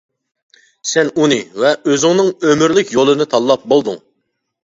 [0.91, 4.01] سەن ئۇنى ۋە ئۆزۈڭنىڭ ئۆمۈرلۈك يولىنى تاللاپ بولدۇڭ.